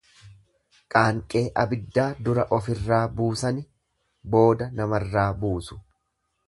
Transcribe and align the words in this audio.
Qaanqee 0.95 1.43
abiddaa 1.63 2.07
dura 2.29 2.47
ofirraa 2.59 3.03
buusani 3.21 3.65
booda 4.37 4.71
namarraa 4.81 5.33
buusu. 5.45 5.81